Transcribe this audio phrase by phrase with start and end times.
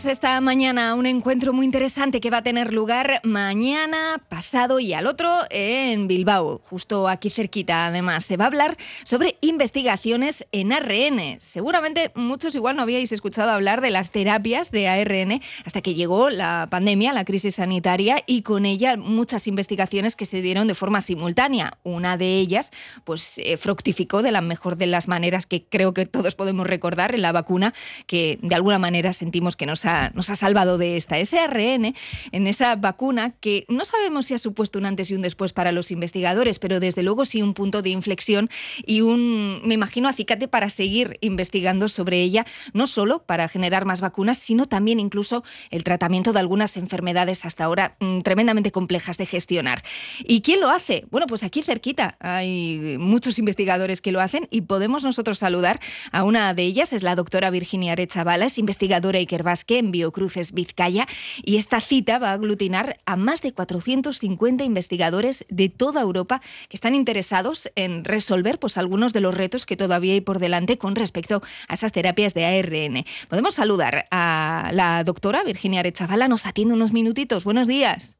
[0.00, 4.94] Vamos esta mañana un encuentro muy interesante que va a tener lugar mañana, pasado y
[4.94, 7.84] al otro en Bilbao, justo aquí cerquita.
[7.84, 11.36] Además, se va a hablar sobre investigaciones en ARN.
[11.40, 16.30] Seguramente muchos igual no habíais escuchado hablar de las terapias de ARN hasta que llegó
[16.30, 21.02] la pandemia, la crisis sanitaria y con ella muchas investigaciones que se dieron de forma
[21.02, 21.74] simultánea.
[21.82, 22.70] Una de ellas,
[23.04, 27.14] pues, eh, fructificó de la mejor de las maneras que creo que todos podemos recordar
[27.14, 27.74] en la vacuna
[28.06, 31.18] que de alguna manera sentimos que nos ha, nos ha salvado de esta.
[31.18, 31.94] Ese ARN
[32.32, 35.72] en esa vacuna que no sabemos si ha supuesto un antes y un después para
[35.72, 38.50] los investigadores, pero desde luego sí un punto de inflexión
[38.84, 44.00] y un, me imagino, acicate para seguir investigando sobre ella, no solo para generar más
[44.00, 49.26] vacunas, sino también incluso el tratamiento de algunas enfermedades hasta ahora mm, tremendamente complejas de
[49.26, 49.82] gestionar.
[50.24, 51.04] ¿Y quién lo hace?
[51.10, 55.80] Bueno, pues aquí cerquita hay muchos investigadores que lo hacen y podemos nosotros saludar
[56.12, 61.08] a una de ellas, es la doctora Virginia Arechavala, es investigadora Ikerbasque en Biocruces Vizcaya
[61.42, 66.76] y esta cita va a aglutinar a más de 450 investigadores de toda Europa que
[66.76, 70.94] están interesados en resolver pues, algunos de los retos que todavía hay por delante con
[70.94, 73.04] respecto a esas terapias de ARN.
[73.28, 77.44] Podemos saludar a la doctora Virginia Arechavala, nos atiende unos minutitos.
[77.44, 78.19] Buenos días.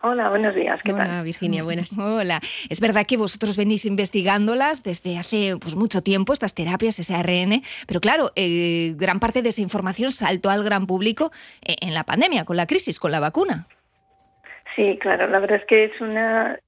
[0.00, 0.80] Hola, buenos días.
[0.84, 1.24] ¿Qué Hola, tal?
[1.24, 1.98] Virginia, buenas.
[1.98, 2.40] Hola.
[2.68, 7.62] Es verdad que vosotros venís investigándolas desde hace pues, mucho tiempo, estas terapias, ese ARN,
[7.86, 11.32] pero claro, eh, gran parte de esa información saltó al gran público
[11.62, 13.66] eh, en la pandemia, con la crisis, con la vacuna.
[14.78, 16.60] Sí, claro, la verdad es que es una.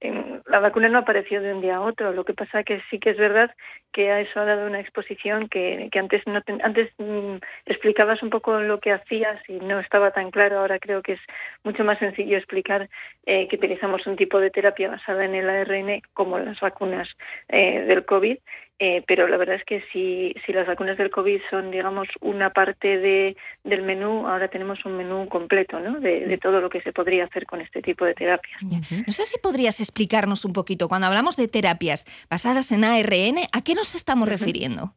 [0.47, 2.11] La vacuna no apareció de un día a otro.
[2.11, 3.55] Lo que pasa que sí que es verdad
[3.93, 8.59] que eso ha dado una exposición que, que antes no antes mm, explicabas un poco
[8.59, 10.59] lo que hacías y no estaba tan claro.
[10.59, 11.21] Ahora creo que es
[11.63, 12.89] mucho más sencillo explicar
[13.25, 17.07] eh, que utilizamos un tipo de terapia basada en el ARN como las vacunas
[17.47, 18.37] eh, del COVID
[18.83, 22.49] eh, pero la verdad es que si, si las vacunas del COVID son, digamos, una
[22.49, 25.99] parte de, del menú, ahora tenemos un menú completo ¿no?
[25.99, 28.59] de, de, todo lo que se podría hacer con este tipo de terapias.
[28.63, 33.63] No sé si podrías explicarnos un poquito, cuando hablamos de terapias basadas en ARN, ¿a
[33.63, 34.95] qué nos estamos refiriendo?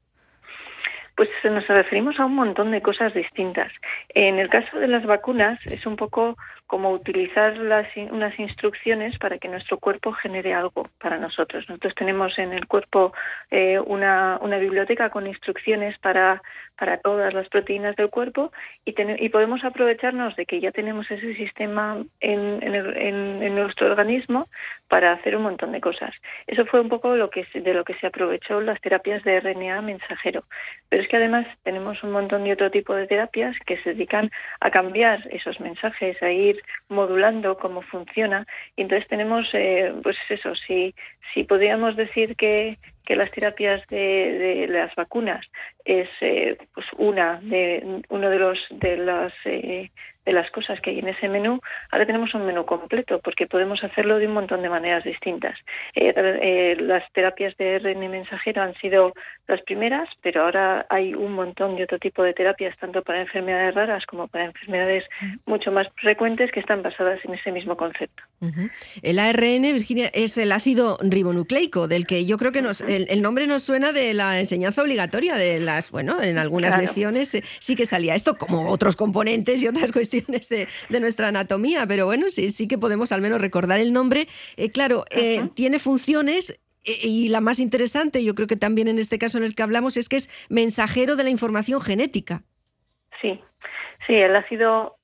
[1.17, 3.71] Pues nos referimos a un montón de cosas distintas.
[4.09, 6.37] En el caso de las vacunas es un poco
[6.67, 11.65] como utilizar las, unas instrucciones para que nuestro cuerpo genere algo para nosotros.
[11.69, 13.13] Nosotros tenemos en el cuerpo
[13.51, 16.43] eh, una, biblioteca con instrucciones para,
[16.77, 18.51] para todas las proteínas del cuerpo
[18.85, 24.49] y, podemos aprovecharnos de que ya tenemos ese sistema en, en, nuestro organismo
[24.89, 26.15] para hacer un montón de cosas.
[26.47, 29.83] Eso fue un poco lo que, de lo que se aprovechó las terapias de RNA
[29.83, 30.45] mensajero.
[30.89, 34.31] Pero es que además tenemos un montón de otro tipo de terapias que se dedican
[34.61, 38.47] a cambiar esos mensajes, a ir modulando cómo funciona.
[38.75, 40.95] Y entonces tenemos, eh, pues eso, si,
[41.35, 45.45] si podríamos decir que, que las terapias de, las vacunas
[45.85, 49.91] es eh, pues una de uno de los de las eh,
[50.25, 51.61] de las cosas que hay en ese menú
[51.91, 55.59] ahora tenemos un menú completo porque podemos hacerlo de un montón de maneras distintas
[55.95, 59.13] eh, eh, las terapias de RN mensajero han sido
[59.47, 63.75] las primeras pero ahora hay un montón de otro tipo de terapias tanto para enfermedades
[63.75, 65.05] raras como para enfermedades
[65.47, 68.71] mucho más frecuentes que están basadas en ese mismo concepto uh -huh.
[69.03, 73.23] el ARN Virginia es el ácido ribonucleico del que yo creo que nos el, el
[73.23, 76.83] nombre nos suena de la enseñanza obligatoria de la bueno, en algunas claro.
[76.83, 81.29] lecciones eh, sí que salía esto, como otros componentes y otras cuestiones de, de nuestra
[81.29, 84.29] anatomía, pero bueno, sí, sí que podemos al menos recordar el nombre.
[84.57, 85.55] Eh, claro, eh, uh -huh.
[85.55, 89.55] tiene funciones y la más interesante, yo creo que también en este caso en el
[89.55, 92.43] que hablamos, es que es mensajero de la información genética.
[93.21, 93.41] Sí,
[94.07, 94.97] sí, el ácido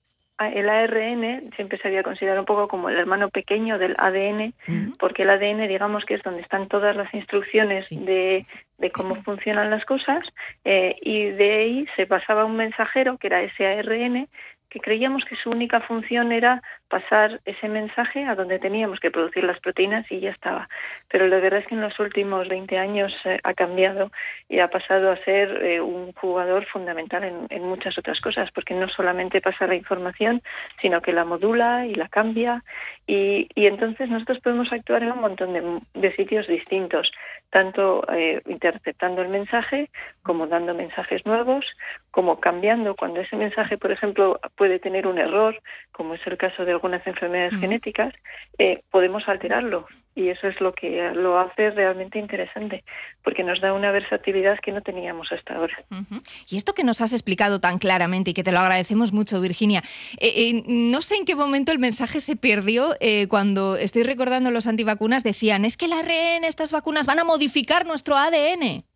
[0.49, 4.73] el ARN siempre se había considerado un poco como el hermano pequeño del ADN, uh
[4.73, 4.97] -huh.
[4.99, 7.99] porque el ADN, digamos que es donde están todas las instrucciones sí.
[7.99, 8.47] de,
[8.79, 10.27] de, cómo funcionan las cosas,
[10.65, 14.29] eh, y de ahí se pasaba un mensajero, que era ese ARN,
[14.71, 19.45] que creíamos que su única función era pasar ese mensaje a donde teníamos que producir
[19.45, 20.69] las proteínas y ya estaba.
[21.09, 24.11] Pero la verdad es que en los últimos 20 años eh, ha cambiado
[24.49, 28.89] y ha pasado a ser eh, un jugador fundamental en, muchas otras cosas, porque no
[28.89, 30.43] solamente pasa la información,
[30.81, 32.65] sino que la modula y la cambia.
[33.07, 37.13] Y, entonces nosotros podemos actuar en un montón de, de sitios distintos,
[37.51, 39.91] tanto eh, interceptando el mensaje,
[40.23, 41.65] como dando mensajes nuevos,
[42.11, 45.59] como cambiando cuando ese mensaje, por ejemplo, puede tener un error,
[45.91, 47.61] como es el caso de algunas enfermedades mm.
[47.61, 48.13] genéticas,
[48.59, 49.87] eh, podemos alterarlo.
[50.15, 52.85] Y eso es lo que lo hace realmente interesante,
[53.25, 55.83] porque nos da una versatilidad que no teníamos hasta ahora.
[55.91, 56.45] Uh -huh.
[56.51, 59.81] Y esto que nos has explicado tan claramente y que te lo agradecemos mucho, Virginia,
[60.21, 62.91] eh, eh, no sé en qué momento el mensaje se perdió
[63.31, 67.87] cuando estoy recordando los antivacunas decían, es que el ARN, estas vacunas van a modificar
[67.87, 68.90] nuestro ADN.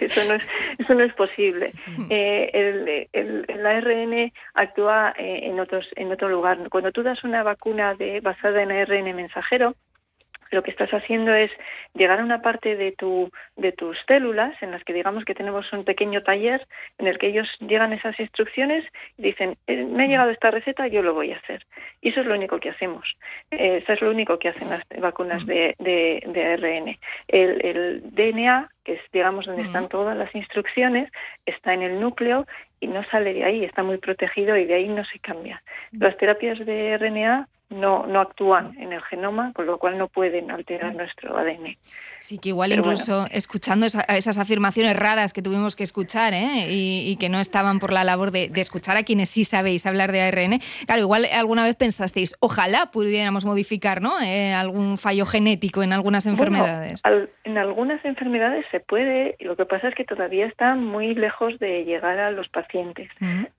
[0.00, 0.48] Eso, no es,
[0.78, 1.72] eso no es posible.
[2.10, 6.58] Eh, el, ARN actúa eh, en, otros, en otro lugar.
[6.70, 9.74] Cuando tú das una vacuna de, basada en ARN mensajero,
[10.50, 11.50] lo que estás haciendo es
[11.94, 15.72] llegar a una parte de tu de tus células en las que digamos que tenemos
[15.72, 16.66] un pequeño taller
[16.98, 18.84] en el que ellos llegan esas instrucciones
[19.18, 21.64] y dicen eh, me ha llegado esta receta yo lo voy a hacer
[22.00, 23.06] y eso es lo único que hacemos.
[23.50, 28.70] Eh, eso es lo único que hacen las vacunas de, de, ARN el, el, DNA
[28.84, 31.10] que es digamos donde están todas las instrucciones
[31.44, 32.46] está en el núcleo
[32.80, 35.62] y no sale de ahí está muy protegido y de ahí no se cambia.
[35.92, 40.50] Las terapias de RNA no, no actúan en el genoma, con lo cual no pueden
[40.50, 41.76] alterar nuestro ADN.
[42.20, 46.66] Sí, que igual incluso escuchando esas afirmaciones raras que tuvimos que escuchar ¿eh?
[46.70, 50.22] y, que no estaban por la labor de, escuchar a quienes sí sabéis hablar de
[50.22, 54.20] ARN, claro, igual alguna vez pensasteis, ojalá pudiéramos modificar ¿no?
[54.20, 57.02] Eh, algún fallo genético en algunas enfermedades.
[57.44, 61.84] en algunas enfermedades se puede, lo que pasa es que todavía está muy lejos de
[61.84, 63.08] llegar a los pacientes,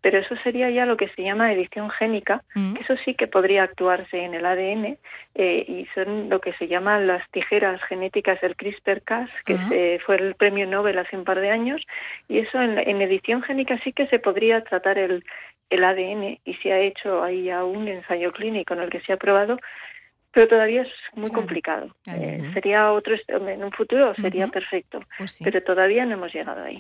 [0.02, 3.64] pero eso sería ya lo que se llama edición génica, que eso sí que podría
[3.64, 4.98] actuar en el ADN
[5.36, 10.36] eh, y son lo que se llaman las tijeras genéticas del CRISPR-Cas, que fue el
[10.36, 11.82] premio Nobel hace un par de años,
[12.28, 15.24] y eso en, en edición génica sí que se podría tratar el,
[15.70, 19.14] el ADN y se ha hecho ahí ya un ensayo clínico en el que se
[19.14, 19.58] ha probado
[20.38, 21.88] pero todavía es muy complicado.
[22.14, 26.80] Eh, sería otro, en un futuro sería perfecto, pues pero todavía no hemos llegado ahí.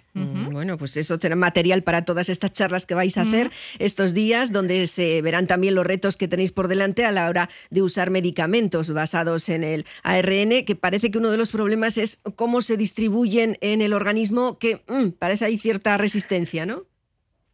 [0.57, 4.51] Bueno, pues eso será material para todas estas charlas que vais a hacer estos días,
[4.51, 8.09] donde se verán también los retos que tenéis por delante a la hora de usar
[8.09, 12.75] medicamentos basados en el ARN, que parece que uno de los problemas es cómo se
[12.75, 16.86] distribuyen en el organismo, que mm, parece hay cierta resistencia, ¿no?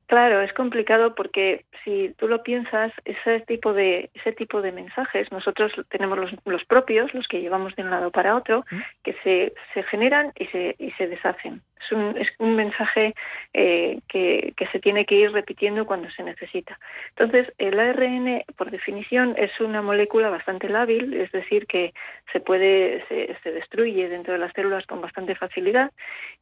[0.08, 5.30] Claro, es complicado porque si tú lo piensas, ese tipo de ese tipo de mensajes,
[5.32, 8.64] nosotros tenemos los, los propios, los que llevamos de un lado para otro,
[9.04, 11.62] que se, se generan y se, y se deshacen.
[11.84, 13.14] Es un, es un mensaje
[13.54, 16.80] eh, que, que se tiene que ir repitiendo cuando se necesita.
[17.10, 21.94] Entonces, el ARN, por definición, es una molécula bastante lábil, es decir, que
[22.32, 25.92] se puede, se, se destruye dentro de las células con bastante facilidad.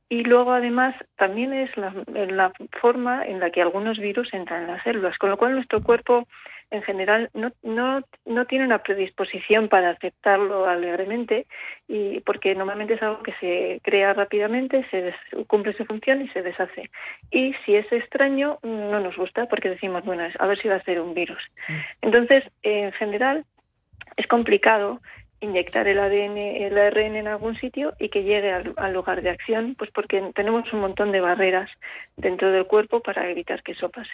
[0.09, 4.67] Y luego, además, también es la, la forma en la que algunos virus entran en
[4.67, 6.27] las células, con lo cual nuestro cuerpo
[6.71, 11.45] en general no, no, no tiene una predisposición para aceptarlo alegremente
[11.88, 15.13] y porque normalmente es algo que se crea rápidamente, se
[15.45, 16.89] cumple su función y se deshace.
[17.29, 20.83] Y si es extraño, no nos gusta porque decimos, bueno, a ver si va a
[20.83, 21.44] ser un virus.
[21.68, 21.73] Mm.
[22.01, 23.45] Entonces, en general,
[24.15, 25.01] es complicado
[25.41, 29.75] inyectar el ADN, el ARN en algún sitio y que llegue al, lugar de acción,
[29.77, 31.69] pues porque tenemos un montón de barreras
[32.15, 34.13] dentro del cuerpo para evitar que eso pase.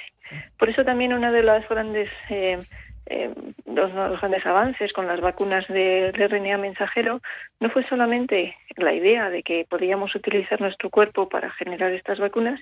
[0.57, 2.59] Por eso también una de las grandes eh,
[3.09, 3.33] eh,
[3.65, 7.21] los, grandes avances con las vacunas de, RNA mensajero
[7.59, 12.59] no fue solamente la idea de que podíamos utilizar nuestro cuerpo para generar estas vacunas,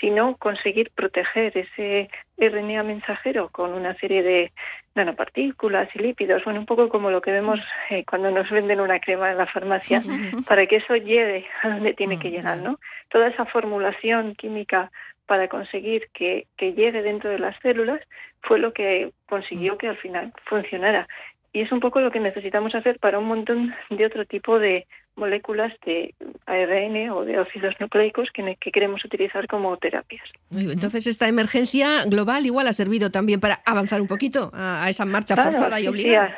[0.00, 4.52] sino conseguir proteger ese RNA mensajero con una serie de
[4.94, 7.60] nanopartículas y lípidos, bueno, un poco como lo que vemos
[7.90, 10.02] eh, cuando nos venden una crema en la farmacia,
[10.48, 12.78] para que eso llegue a donde tiene que mm, llegar, ¿no?
[13.08, 14.90] Toda esa formulación química
[15.28, 18.00] para conseguir que, llegue dentro de las células
[18.42, 19.78] fue lo que consiguió mm.
[19.78, 21.06] que al final funcionara.
[21.52, 24.86] Y es un poco lo que necesitamos hacer para un montón de otro tipo de
[25.16, 26.14] moléculas de
[26.46, 30.24] ARN o de ácidos nucleicos que, queremos utilizar como terapias.
[30.50, 35.36] Entonces, esta emergencia global igual ha servido también para avanzar un poquito a, esa marcha
[35.36, 36.36] forzada y obligada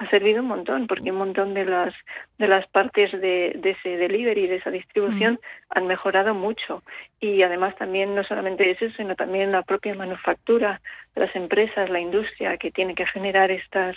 [0.00, 1.92] ha servido un montón, porque un montón de las
[2.38, 5.38] de las partes de, de ese delivery, de esa distribución,
[5.68, 6.82] han mejorado mucho.
[7.20, 10.80] Y además también no solamente eso, sino también la propia manufactura,
[11.14, 13.94] las empresas, la industria que tiene que generar estas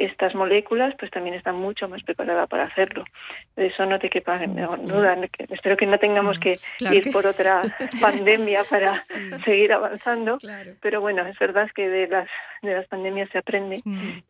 [0.00, 3.04] estas moléculas, pues también está mucho más preparada para hacerlo.
[3.54, 5.16] De eso no te quepa duda.
[5.50, 6.54] Espero que no tengamos que
[6.90, 7.62] ir por otra
[8.00, 8.98] pandemia para
[9.44, 10.38] seguir avanzando.
[10.80, 12.28] Pero bueno, es verdad que de las,
[12.62, 13.82] de las pandemias se aprende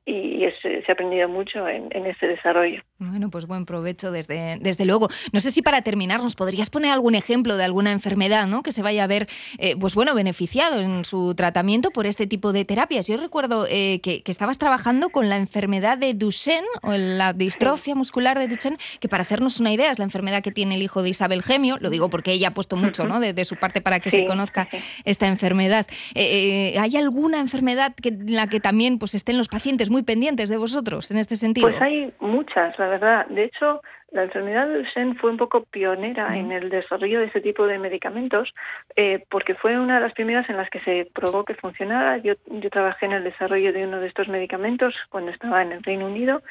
[0.05, 2.83] y se ha aprendido mucho en, en este desarrollo.
[2.99, 5.09] Bueno, pues buen provecho desde, desde luego.
[5.33, 8.65] No sé si para terminar nos podrías poner algún ejemplo de alguna enfermedad ¿no?
[8.65, 12.53] que se vaya a ver eh, pues bueno, beneficiado en su tratamiento por este tipo
[12.53, 13.07] de terapias.
[13.07, 17.35] Yo recuerdo eh, que, que estabas trabajando con la enfermedad enfermedad de Duchenne o la
[17.35, 20.83] distrofia muscular de Duchenne, que para hacernos una idea es la enfermedad que tiene el
[20.83, 23.21] hijo de Isabel Gemio, lo digo porque ella ha puesto mucho ¿no?
[23.21, 24.69] de, su parte para que se conozca
[25.05, 25.87] esta enfermedad.
[26.15, 30.03] Eh, eh, ¿Hay alguna enfermedad que, en la que también pues, estén los pacientes muy
[30.03, 31.69] pendientes de vosotros en este sentido?
[31.69, 33.27] Pues hay muchas, la verdad.
[33.27, 37.41] De hecho, la enfermedad de Duchenne fue un poco pionera en el desarrollo de ese
[37.41, 38.53] tipo de medicamentos
[38.97, 42.19] eh, porque fue una de las primeras en las que se probó que funcionara.
[42.19, 45.83] Yo, yo trabajé en el desarrollo de uno de estos medicamentos cuando estaba en el
[45.83, 46.43] Reino Unido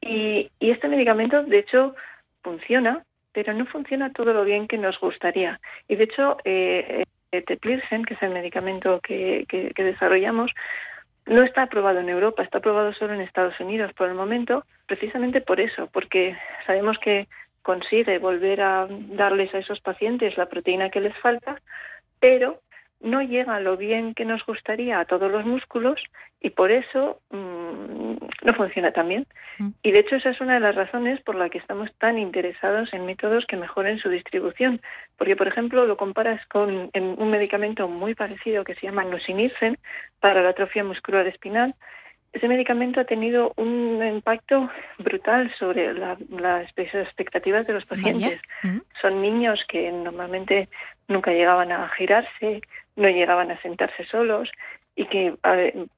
[0.00, 1.94] y, y este medicamento, de hecho,
[2.42, 5.60] funciona pero no funciona todo lo bien que nos gustaría.
[5.88, 10.52] Y de hecho, eh, eh Teplirsen, que es el medicamento que, que, desarrollamos,
[11.26, 15.40] no está aprobado en Europa, está aprobado solo en Estados Unidos por el momento, precisamente
[15.40, 17.28] por eso, porque sabemos que
[17.62, 21.60] consigue volver a darles a esos pacientes la proteína que les falta,
[22.20, 22.60] pero
[23.00, 26.00] no llega lo bien que nos gustaría a todos los músculos
[26.40, 29.26] y por eso mm, no funciona tan bien.
[29.58, 29.68] Mm.
[29.82, 32.92] Y de hecho esa es una de las razones por la que estamos tan interesados
[32.92, 34.80] en métodos que mejoren su distribución.
[35.16, 39.78] Porque, por ejemplo, lo comparas con un medicamento muy parecido que se llama nusinersen
[40.20, 41.74] para la atrofia muscular espinal,
[42.34, 48.40] ese medicamento ha tenido un impacto brutal sobre las expectativas de los pacientes.
[49.00, 50.68] Son niños que normalmente
[51.06, 52.60] nunca llegaban a girarse,
[52.96, 54.50] no llegaban a sentarse solos
[54.96, 55.34] y que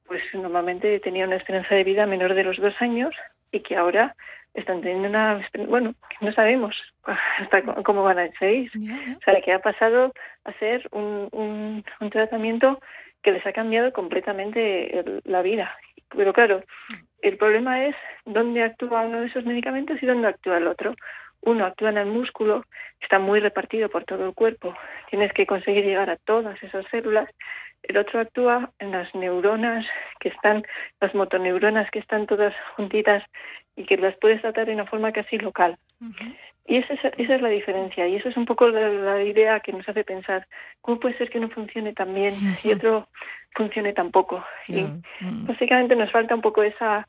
[0.07, 3.15] pues normalmente tenían una esperanza de vida menor de los dos años
[3.51, 4.15] y que ahora
[4.53, 9.59] están teniendo una bueno no sabemos hasta cómo van a ser o sea que ha
[9.59, 10.13] pasado
[10.45, 12.79] a ser un, un, un tratamiento
[13.21, 15.77] que les ha cambiado completamente la vida
[16.15, 16.63] pero claro,
[17.21, 17.95] el problema es
[18.25, 20.95] dónde actúa uno de esos medicamentos y dónde actúa el otro.
[21.41, 22.63] Uno actúa en el músculo,
[22.99, 24.75] está muy repartido por todo el cuerpo,
[25.09, 27.29] tienes que conseguir llegar a todas esas células.
[27.83, 29.85] El otro actúa en las neuronas
[30.19, 30.63] que están,
[30.99, 33.23] las motoneuronas que están todas juntitas
[33.75, 35.77] y que las puedes tratar de una forma casi local.
[36.67, 39.71] Y esa es, esa es la diferencia, y eso es un poco la, idea que
[39.71, 40.45] nos hace pensar,
[40.81, 43.07] ¿cómo puede ser que no funcione tan bien y otro
[43.55, 44.43] funcione tan poco?
[44.67, 44.85] Y
[45.47, 47.07] básicamente nos falta un poco esa,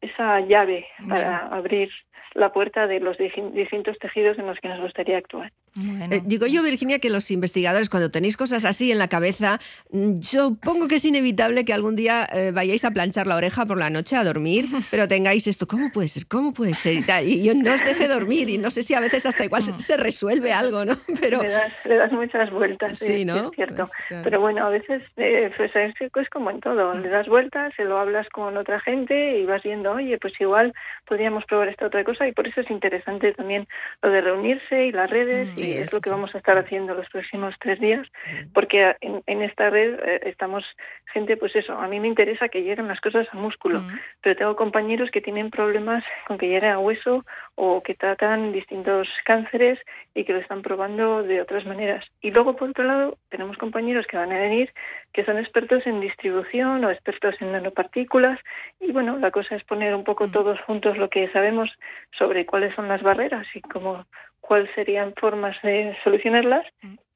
[0.00, 1.90] esa llave para abrir
[2.34, 5.52] la puerta de los distintos tejidos en los que nos gustaría actuar.
[5.76, 10.20] Eh, digo yo, Virginia, que los investigadores, cuando tenéis cosas así en la cabeza, mm,
[10.20, 13.88] supongo que es inevitable que algún día eh, vayáis a planchar la oreja por la
[13.88, 16.24] noche a dormir, pero tengáis esto, ¿cómo puede ser?
[16.28, 16.94] ¿Cómo puede ser?
[17.24, 19.96] Y, yo no os deje dormir y no sé si a veces hasta igual se,
[19.96, 20.94] resuelve algo, ¿no?
[21.20, 21.40] Pero...
[21.42, 23.36] Le, das, muchas vueltas, sí, ¿no?
[23.36, 23.86] es cierto.
[24.08, 27.84] Pues pero bueno, a veces eh, pues es como en todo, le das vueltas, se
[27.84, 30.72] lo hablas con otra gente y vas viendo, oye, pues igual
[31.06, 33.66] podríamos probar esta otra cosa y por eso es interesante también
[34.02, 35.48] lo de reunirse y las redes.
[35.48, 38.06] Mm y es lo que vamos a estar haciendo los próximos tres días,
[38.52, 40.64] porque en, esta red eh, estamos
[41.10, 43.82] gente, pues eso, a mí me interesa que lleguen las cosas a músculo,
[44.22, 47.24] pero tengo compañeros que tienen problemas con que llegue a hueso
[47.54, 49.78] o que tratan distintos cánceres
[50.14, 52.04] y que lo están probando de otras maneras.
[52.20, 54.72] Y luego, por otro lado, tenemos compañeros que van a venir
[55.12, 58.38] que son expertos en distribución o expertos en nanopartículas
[58.80, 61.70] y bueno, la cosa es poner un poco todos juntos lo que sabemos
[62.16, 64.06] sobre cuáles son las barreras y cómo
[64.40, 66.66] cuáles serían formas de solucionarlas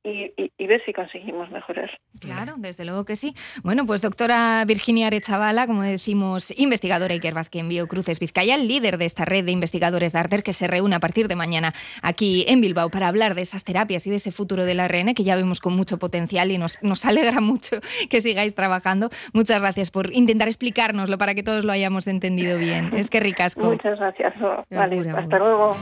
[0.04, 0.24] mm
[0.58, 1.90] y, ver si conseguimos mejorar.
[2.20, 3.34] Claro, desde luego que sí.
[3.62, 9.04] Bueno, pues doctora Virginia Arechavala, como decimos, investigadora Iker Vázquez en Biocruces Vizcaya, líder de
[9.04, 12.60] esta red de investigadores de Arter que se reúne a partir de mañana aquí en
[12.60, 15.60] Bilbao para hablar de esas terapias y de ese futuro del ARN que ya vemos
[15.60, 17.76] con mucho potencial y nos, nos alegra mucho
[18.08, 19.08] que sigáis trabajando.
[19.32, 22.90] Muchas gracias por intentar explicárnoslo para que todos lo hayamos entendido bien.
[22.94, 23.64] Es que ricasco.
[23.64, 24.34] Muchas gracias.
[24.70, 25.70] Vale, hasta luego.